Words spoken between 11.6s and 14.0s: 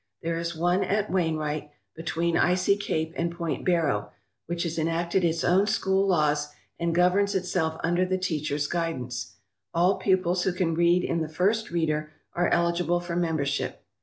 reader are eligible for membership.